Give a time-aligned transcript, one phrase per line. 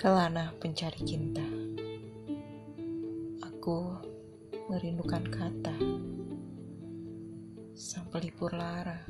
[0.00, 1.44] Kelana pencari cinta.
[3.44, 3.92] Aku
[4.72, 5.76] merindukan kata.
[7.76, 9.04] Sang pelipur lara.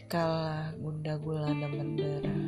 [0.00, 2.40] Dikala gunda gulana mendera.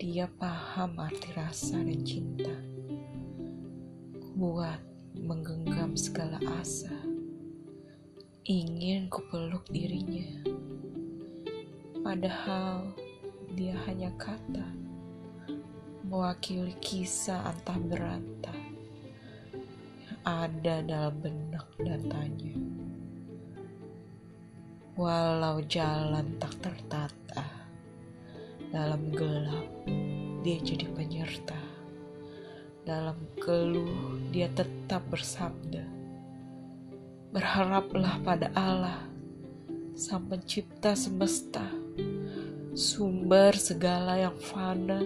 [0.00, 2.56] Dia paham arti rasa dan cinta.
[4.32, 4.80] Kuat
[5.12, 6.96] menggenggam segala asa.
[8.48, 10.40] Ingin kupeluk dirinya.
[12.00, 12.96] Padahal
[13.58, 14.62] dia hanya kata
[16.06, 18.54] mewakili kisah antah berantah
[19.98, 22.54] yang ada dalam benak dan tanya.
[24.94, 27.46] Walau jalan tak tertata,
[28.70, 29.66] dalam gelap
[30.46, 31.58] dia jadi penyerta.
[32.86, 35.82] Dalam keluh dia tetap bersabda.
[37.34, 39.02] Berharaplah pada Allah,
[39.98, 41.66] Sang Pencipta semesta
[42.78, 45.02] sumber segala yang fana,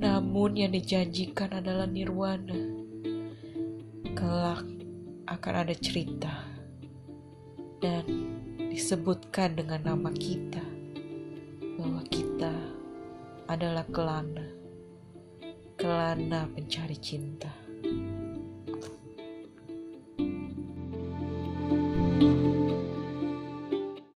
[0.00, 2.56] namun yang dijanjikan adalah nirwana.
[4.16, 4.64] Kelak
[5.28, 6.32] akan ada cerita
[7.84, 8.08] dan
[8.72, 10.64] disebutkan dengan nama kita
[11.76, 12.56] bahwa kita
[13.44, 14.48] adalah kelana,
[15.76, 17.52] kelana pencari cinta.